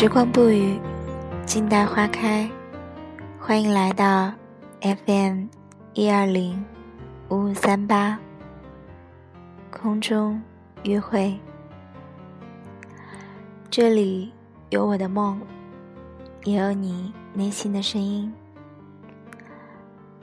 [0.00, 0.80] 时光不语，
[1.44, 2.50] 静待花开。
[3.38, 4.32] 欢迎来到
[4.80, 5.44] FM
[5.92, 6.64] 一二零
[7.28, 8.18] 五五三八
[9.70, 10.40] 空中
[10.84, 11.38] 约会。
[13.68, 14.32] 这里
[14.70, 15.38] 有我的梦，
[16.44, 18.32] 也有你内心的声音。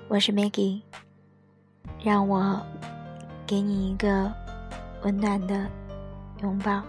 [0.08, 0.82] 我是 Maggie，
[2.04, 2.60] 让我
[3.46, 4.34] 给你一个
[5.04, 5.68] 温暖的
[6.42, 6.82] 拥抱。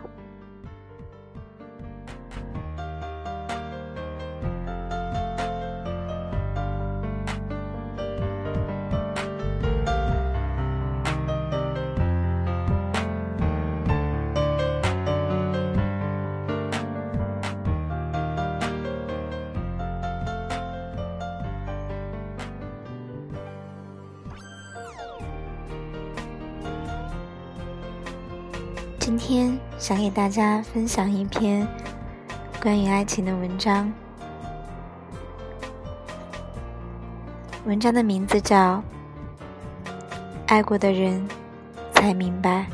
[29.09, 31.67] 今天想给大家分享一篇
[32.61, 33.91] 关于爱情的文章，
[37.65, 38.75] 文章的名字叫
[40.47, 41.27] 《爱过的人
[41.95, 42.67] 才明白》。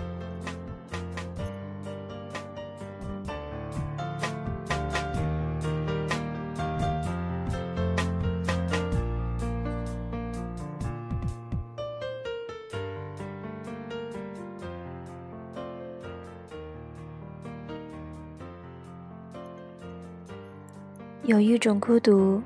[21.27, 22.43] 有一种孤独，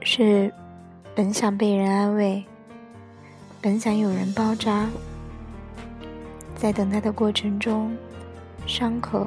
[0.00, 0.52] 是
[1.12, 2.44] 本想被人安慰，
[3.60, 4.88] 本想有人包扎，
[6.54, 7.96] 在等待的过程中，
[8.64, 9.26] 伤口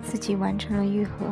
[0.00, 1.26] 自己完成了愈合。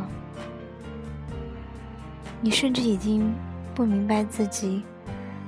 [2.41, 3.33] 你甚至已经
[3.77, 4.83] 不明白自己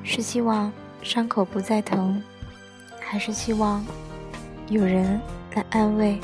[0.04, 0.72] 是希望
[1.02, 2.22] 伤口不再疼，
[3.00, 3.84] 还是希望
[4.68, 5.20] 有人
[5.56, 6.20] 来安慰。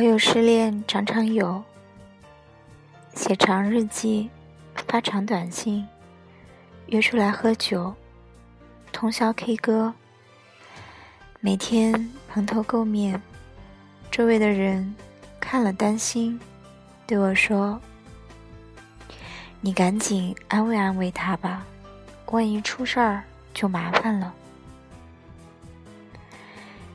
[0.00, 1.62] 好友失恋常常有，
[3.12, 4.30] 写长日记，
[4.88, 5.86] 发长短信，
[6.86, 7.94] 约出来喝酒，
[8.92, 9.92] 通宵 K 歌，
[11.40, 13.20] 每天蓬头垢面，
[14.10, 14.96] 周围的人
[15.38, 16.40] 看了担心，
[17.06, 17.78] 对我说
[19.60, 21.66] ：“你赶紧安慰安慰他吧，
[22.30, 23.22] 万一出事儿
[23.52, 24.32] 就麻烦了。”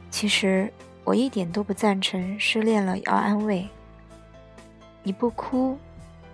[0.09, 0.73] 其实。
[1.05, 3.69] 我一点都不赞成失恋了要安慰。
[5.03, 5.77] 你不哭，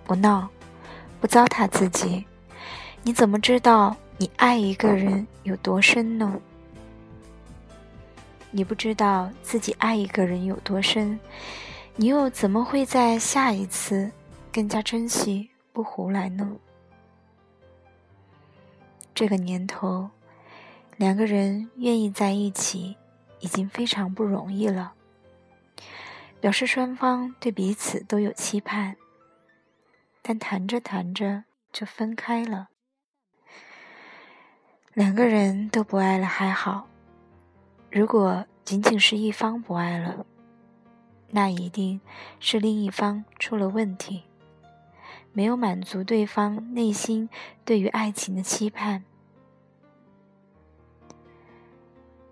[0.02, 0.48] 不闹，
[1.20, 2.24] 不糟蹋自己，
[3.02, 6.40] 你怎么知道你爱一个人有多深呢？
[8.50, 11.20] 你不知道自己爱一个人有多深，
[11.96, 14.10] 你又怎么会在下一次
[14.50, 16.50] 更加珍惜不胡来呢？
[19.14, 20.08] 这个年头，
[20.96, 22.96] 两个人愿意在一起。
[23.42, 24.94] 已经非常不容易了，
[26.40, 28.96] 表示双方对彼此都有期盼，
[30.22, 31.42] 但谈着谈着
[31.72, 32.68] 就分开了。
[34.94, 36.86] 两个人都不爱了还好，
[37.90, 40.24] 如果仅仅是一方不爱了，
[41.30, 42.00] 那一定
[42.38, 44.22] 是另一方出了问题，
[45.32, 47.28] 没有满足对方内心
[47.64, 49.02] 对于爱情的期盼。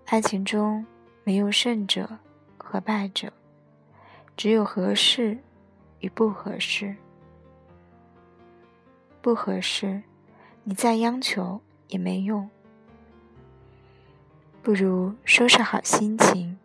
[0.05, 0.85] 爱情中。
[1.31, 2.19] 没有胜者
[2.57, 3.31] 和败者，
[4.35, 5.37] 只有合适
[6.01, 6.93] 与不合适。
[9.21, 10.03] 不合适，
[10.65, 12.49] 你再央求也没用。
[14.61, 16.57] 不如收拾好心情，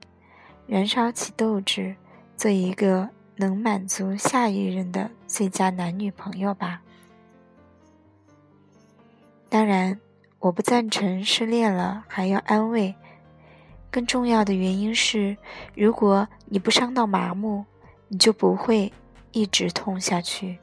[0.67, 1.94] 燃烧起斗志，
[2.37, 6.82] 做一个能满足下一任的最佳男女朋友吧。
[9.49, 10.00] 当然，
[10.40, 12.96] 我不赞成失恋了还要安慰。
[13.96, 15.34] 更重要的原因是，
[15.75, 17.64] 如果你不伤到麻木，
[18.08, 18.93] 你就不会
[19.32, 20.58] 一直痛下去。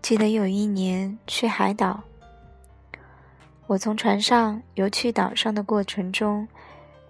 [0.00, 2.02] 记得有一年去海岛，
[3.66, 6.48] 我从船上游去岛上的过程中，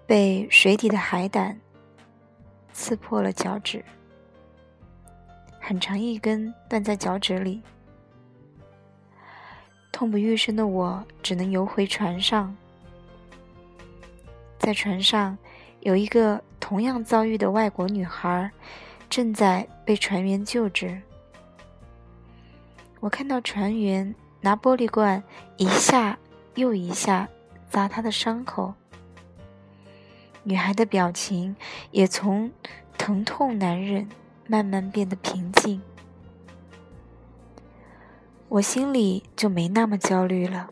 [0.05, 1.57] 被水底的海胆
[2.73, 3.85] 刺破了脚趾，
[5.61, 7.63] 很长一根断在脚趾里。
[9.97, 12.55] 痛不欲生的我只能游回船上，
[14.59, 15.35] 在船上
[15.79, 18.51] 有一个同样遭遇的外国女孩，
[19.09, 21.01] 正在被船员救治。
[22.99, 25.23] 我看到船员拿玻璃罐
[25.57, 26.19] 一下
[26.53, 27.27] 又一下
[27.67, 28.75] 砸她的伤口，
[30.43, 31.55] 女孩的表情
[31.89, 32.51] 也从
[32.99, 34.07] 疼痛难忍
[34.45, 35.81] 慢慢变得平静，
[38.49, 40.69] 我心里就没那么焦虑了。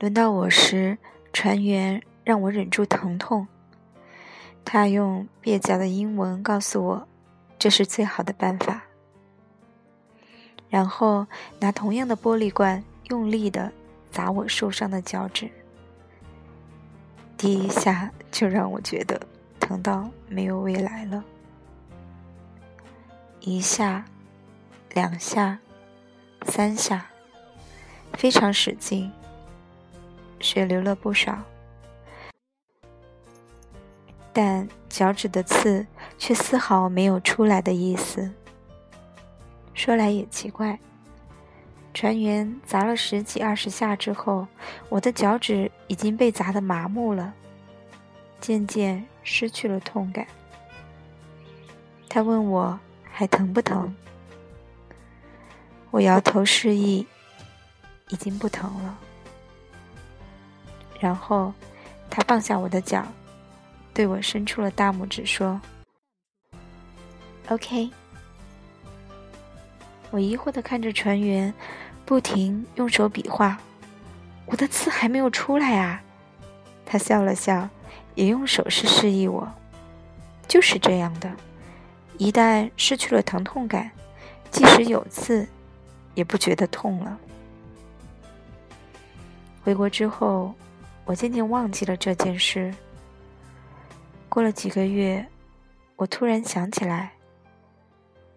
[0.00, 0.98] 轮到我时，
[1.32, 3.46] 船员让我忍住疼痛，
[4.64, 7.08] 他用蹩脚的英文告诉我，
[7.56, 8.82] 这是最好的办法。
[10.68, 11.26] 然后
[11.60, 13.70] 拿同样的玻璃罐用力的
[14.10, 15.48] 砸我受伤的脚趾。
[17.36, 19.20] 第一下就让我觉得
[19.60, 21.22] 疼到没有未来了。
[23.40, 24.04] 一下，
[24.94, 25.58] 两下，
[26.46, 27.06] 三下，
[28.12, 29.10] 非常使劲，
[30.38, 31.38] 血流了不少，
[34.34, 35.86] 但脚趾的刺
[36.18, 38.30] 却丝毫没有出来的意思。
[39.72, 40.78] 说来也奇怪。
[41.94, 44.46] 船员砸了十几二十下之后，
[44.90, 47.32] 我的脚趾已经被砸得麻木了，
[48.40, 50.26] 渐渐失去了痛感。
[52.10, 52.78] 他问我
[53.10, 53.94] 还疼不疼？
[55.92, 57.06] 我摇头示意，
[58.08, 58.98] 已经不疼了。
[60.98, 61.52] 然后
[62.08, 63.06] 他放下我的脚，
[63.92, 65.60] 对我伸出了大拇指，说
[67.48, 67.90] ：“OK。”
[70.10, 71.52] 我疑惑的看着船员，
[72.06, 73.58] 不停用手比划，
[74.46, 76.02] 我的刺还没有出来啊！
[76.86, 77.68] 他笑了笑，
[78.14, 79.46] 也用手势示意我，
[80.48, 81.30] 就是这样的，
[82.16, 83.90] 一旦失去了疼痛感，
[84.50, 85.46] 即使有刺，
[86.14, 87.18] 也不觉得痛了。
[89.64, 90.54] 回国之后，
[91.04, 92.74] 我渐渐忘记了这件事。
[94.28, 95.28] 过了几个月，
[95.96, 97.12] 我突然想起来。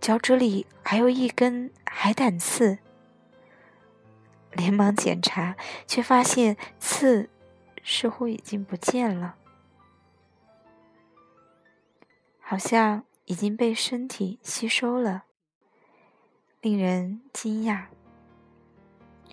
[0.02, 2.78] 脚趾里还有一根海胆刺，
[4.52, 5.56] 连忙检查，
[5.88, 7.28] 却发现刺
[7.84, 9.36] 似乎已经不见了，
[12.40, 15.24] 好像已经被身体吸收了，
[16.66, 17.84] 令人惊讶。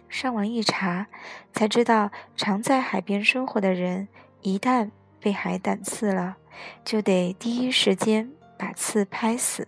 [0.07, 1.07] 上网一查，
[1.51, 4.09] 才知道常在海边生活的人，
[4.43, 6.37] 一旦被海胆刺了，
[6.85, 9.67] 就得第一时间把刺拍死。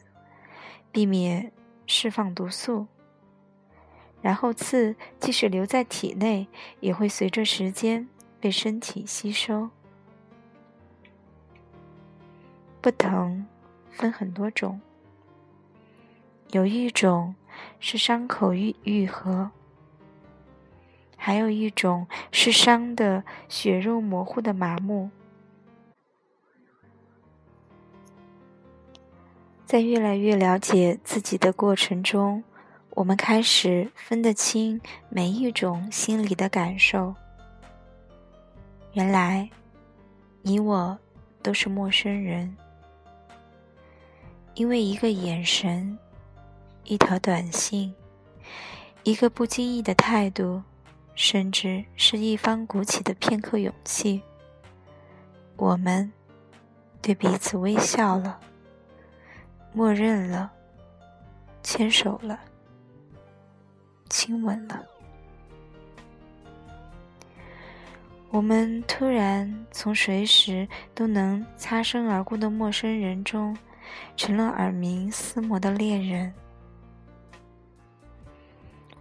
[0.93, 1.51] 避免
[1.87, 2.87] 释放毒素，
[4.21, 6.47] 然后刺即使留在体内，
[6.81, 8.07] 也会随着时间
[8.39, 9.71] 被身体吸收。
[12.83, 13.47] 不疼
[13.91, 14.83] 分很多种，
[16.51, 17.35] 有一种
[17.81, 19.51] 是伤口愈愈合，
[21.17, 25.11] 还有一种是伤的血肉模糊的麻木。
[29.65, 32.45] 在越来越了解自己的过程中，
[32.91, 37.15] 我们开始分得清每一种心理的感受。
[38.93, 39.51] 原来，
[40.43, 40.97] 你我
[41.43, 42.57] 都是陌生人，
[44.55, 45.99] 因为一个眼神、
[46.85, 47.95] 一条短信、
[49.03, 50.63] 一个不经意的态度，
[51.15, 54.23] 甚至是一方鼓起的片刻勇气，
[55.57, 56.13] 我们
[57.01, 58.39] 对彼此微笑了。
[59.73, 60.53] 默认了，
[61.63, 62.39] 牵手了，
[64.09, 64.85] 亲吻了。
[68.31, 73.57] 我们突然从随时都能擦身而过的陌生人中，
[74.17, 76.33] 成了耳鸣厮磨的恋人。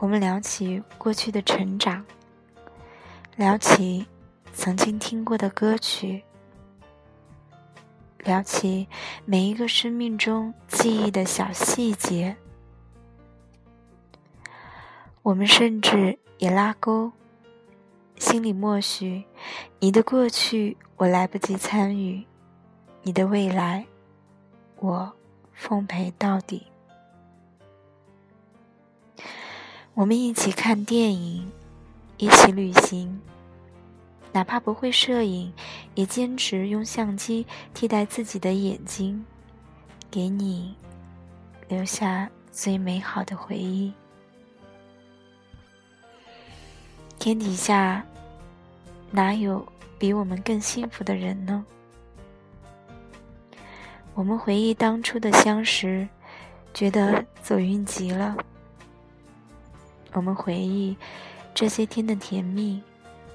[0.04, 2.06] 我们聊起过去的成长，
[3.38, 4.06] 聊起
[4.52, 6.22] 曾经听过的歌曲。
[8.26, 8.86] 聊起
[9.24, 12.36] 每一个生命中记忆的小细节，
[15.22, 17.14] 我们甚至也拉钩，
[18.18, 19.24] 心里默许：
[19.80, 22.26] 你的过去我来不及参与，
[23.04, 23.86] 你的未来
[24.80, 25.14] 我
[25.54, 26.73] 奉陪到底。
[29.96, 31.52] 我们一起看电影，
[32.18, 33.22] 一起旅行。
[34.32, 35.54] 哪怕不会摄影，
[35.94, 37.46] 也坚持用相机
[37.76, 39.24] 替代自己的眼睛，
[40.10, 40.74] 给你
[41.68, 43.94] 留下最美好的回忆。
[47.20, 48.04] 天底下
[49.12, 49.64] 哪有
[50.00, 51.64] 比我们更幸福的人呢？
[54.16, 56.08] 我们回忆当初的相识，
[56.74, 58.36] 觉得走运极了。
[60.14, 60.96] 我们回忆
[61.54, 62.82] 这些天的甜蜜。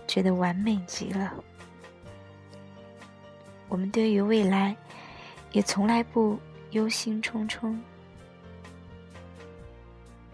[0.08, 1.34] 觉得完美极了。
[3.68, 4.74] 我们对于未来，
[5.52, 7.76] 也从来不忧心忡忡，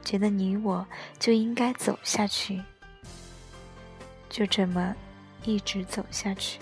[0.05, 0.87] 觉得你我
[1.19, 2.63] 就应该走下去，
[4.29, 4.95] 就这么
[5.43, 6.61] 一直走下去。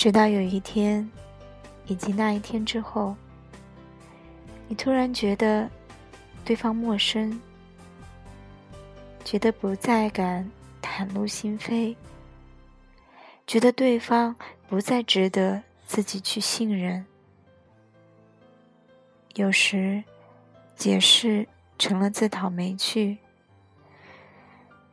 [0.00, 1.06] 直到有一天，
[1.84, 3.14] 以及那一天之后，
[4.66, 5.70] 你突然觉得
[6.42, 7.38] 对方陌生，
[9.22, 11.94] 觉得不再敢袒露心扉，
[13.46, 14.34] 觉得对方
[14.70, 17.04] 不再值得自己去信任。
[19.34, 20.02] 有时，
[20.74, 21.46] 解释
[21.78, 23.18] 成了自讨没趣；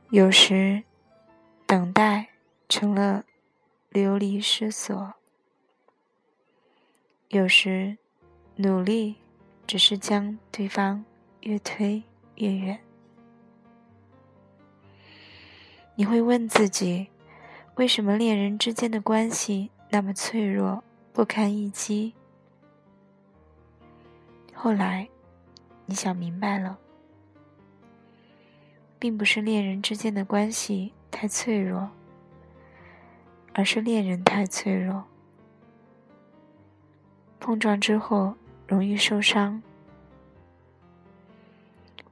[0.09, 0.83] 有时，
[1.65, 2.27] 等待
[2.67, 3.23] 成了。
[3.97, 5.15] 流离失所，
[7.29, 7.97] 有时
[8.57, 9.15] 努力
[9.65, 11.03] 只是将对方
[11.41, 12.03] 越推
[12.35, 12.79] 越远。
[15.95, 17.07] 你会问自己，
[17.73, 22.13] 为什么恋人之间的关系那么脆弱不堪一击？
[24.53, 25.09] 后来，
[25.87, 26.77] 你想明白了，
[28.99, 31.89] 并不是恋人之间的关系太脆弱。
[33.57, 35.03] 而是恋人太脆弱，
[37.39, 38.35] 碰撞之后
[38.67, 39.63] 容易受伤。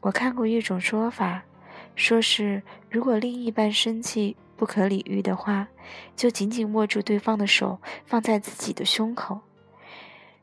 [0.02, 1.44] 我看过一种说法，
[1.96, 5.68] 说是如果另一半生气不可理喻的话，
[6.16, 9.40] 就紧紧握住对方的手，放在自己的胸口，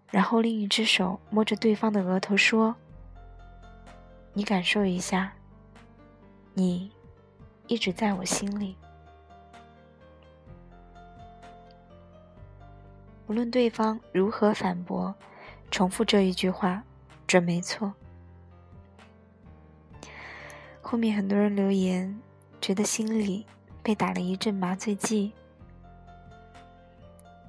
[0.09, 2.77] 然后另一只手摸着对方的额头说
[4.35, 5.33] ：“你感受一下，
[6.55, 6.93] 你
[7.67, 8.77] 一直在我心里。”
[13.33, 15.15] 无论对方如何反驳，
[15.71, 16.85] 重复这一句话
[17.27, 17.91] 准没错。
[20.83, 22.21] 后面很多人留言，
[22.61, 23.47] 觉得心里
[23.83, 25.33] 被打了一阵麻醉剂。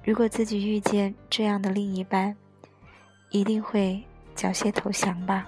[0.02, 2.34] 如果自己遇见这样的另一半，
[3.28, 4.02] 一定会
[4.34, 5.46] 缴械投降吧？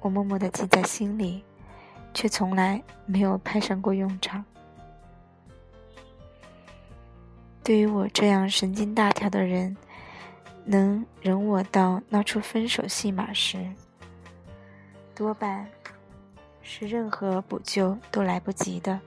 [0.00, 1.44] 我默默的记在心里，
[2.12, 4.44] 却从来没有派上过用场。
[7.64, 9.76] 对于我这样神经大条的人，
[10.64, 13.70] 能忍我到闹出分手戏码时，
[15.14, 15.68] 多半
[16.60, 19.00] 是任何补救都来不及的。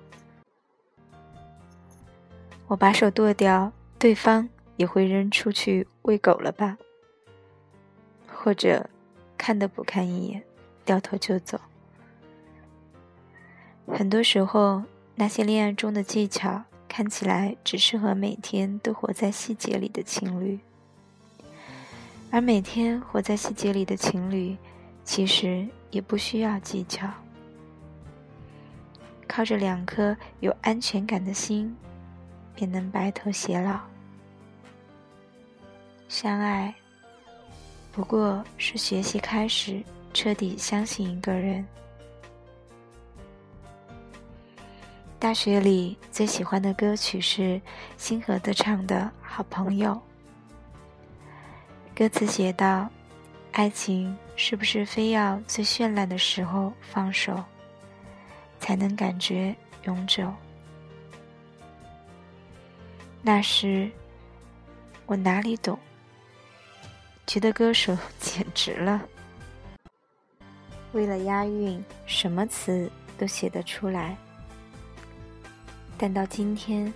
[2.67, 4.47] 我把手剁掉，对方
[4.77, 6.77] 也会扔出去喂狗了吧？
[8.33, 8.89] 或者
[9.37, 10.43] 看都不看一眼，
[10.85, 11.59] 掉头就走。
[13.87, 14.83] 很多时候，
[15.15, 16.63] 那些恋爱中的技巧。
[16.95, 20.57] 看起来只适合每天都活在细节里的情侣，
[22.31, 24.55] 而每天活在细节里的情侣，
[25.03, 27.05] 其实也不需要技巧，
[29.27, 31.75] 靠着两颗有安全感的心，
[32.55, 33.77] 便能白头偕老。
[36.07, 36.73] 相爱，
[37.91, 39.83] 不过是学习开始，
[40.13, 41.67] 彻底相信一个人。
[45.17, 47.59] 大学里最喜欢的歌曲是
[47.97, 49.91] 星河的唱的《好朋友》。
[51.97, 52.87] 歌词写道
[53.53, 57.43] ：“爱情是不是非要最绚烂的时候放手，
[58.59, 59.55] 才能感觉
[59.85, 60.31] 永久？”
[63.23, 63.89] 那时
[65.07, 65.79] 我哪里懂，
[67.25, 69.01] 觉得歌手 简直了，
[70.91, 74.15] 为了押韵，什么词都写得出来。
[75.97, 76.93] 但到今天，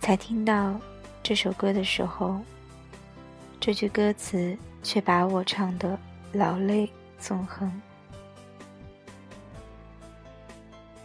[0.00, 0.80] 才听到
[1.22, 2.40] 这首歌的时候，
[3.60, 5.98] 这句歌词却把我唱得
[6.32, 7.70] 老泪纵横。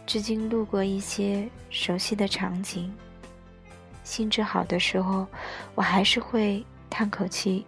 [0.06, 2.92] 至今路过一些熟悉的场景，
[4.02, 5.26] 兴致好的时候，
[5.74, 7.64] 我还是会叹口气，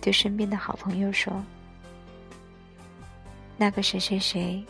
[0.00, 1.32] 对身边的好朋友说
[3.56, 4.64] ：“那个谁谁谁，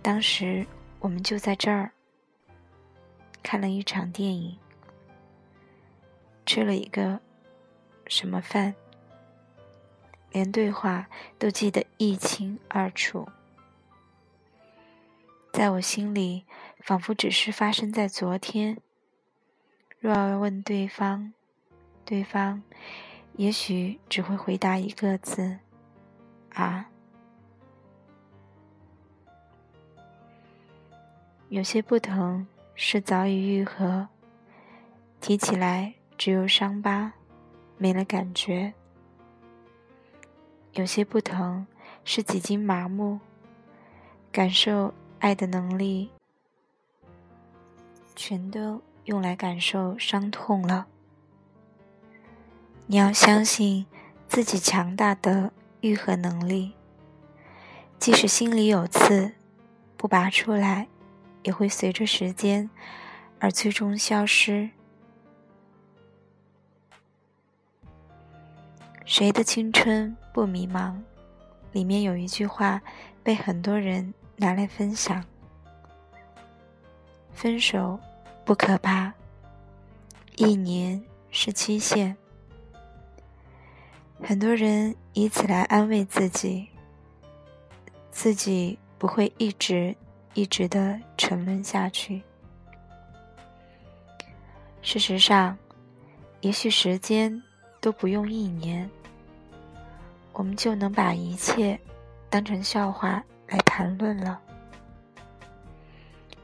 [0.00, 0.64] 当时
[1.00, 1.90] 我们就在这儿。”
[3.50, 4.58] 看了一场电影，
[6.44, 7.18] 吃了一个
[8.06, 8.74] 什么饭，
[10.30, 13.26] 连对话都记得一清二楚。
[15.50, 16.44] 在我心里，
[16.80, 18.76] 仿佛只是发生在昨天。
[19.98, 21.32] 若要问对方，
[22.04, 22.62] 对方
[23.36, 25.60] 也许只会回答一个字
[26.52, 26.90] ：“啊。”
[31.48, 32.46] 有些不同。
[32.80, 34.06] 是早已愈合，
[35.20, 37.14] 提起来只有伤疤，
[37.76, 38.72] 没了感觉。
[40.74, 41.66] 有些不疼，
[42.04, 43.18] 是几经麻木，
[44.30, 46.10] 感受爱的能力，
[48.14, 50.86] 全都用来感受伤痛了。
[52.86, 53.86] 你要相信
[54.28, 56.74] 自己强大的愈合能力，
[57.98, 59.34] 即使心里有刺，
[59.96, 60.86] 不拔出来，
[61.42, 62.68] 也会随着时间
[63.38, 64.70] 而最终消失。
[69.04, 70.94] 谁的青春不迷茫？
[71.72, 72.80] 里面有一句话
[73.22, 75.24] 被很多人拿来分享：
[77.32, 77.98] 分手
[78.44, 79.12] 不可怕，
[80.36, 82.16] 一年是期限。
[84.22, 86.68] 很多人以此来安慰自己，
[88.10, 89.96] 自己不会一直
[90.34, 92.22] 一直的沉沦下去。
[94.82, 95.56] 事实上，
[96.40, 97.42] 也许时间
[97.80, 98.88] 都不用一年，
[100.32, 101.78] 我们就能把一切
[102.30, 104.40] 当成笑话来谈论了。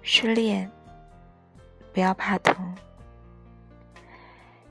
[0.02, 0.70] 失恋，
[1.92, 2.76] 不要怕疼，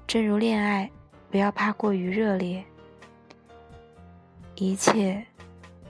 [0.05, 0.91] 正如恋爱，
[1.32, 2.63] 不要怕过于热烈。
[4.55, 5.25] 一切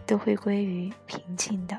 [0.06, 1.78] 都会归于平静的。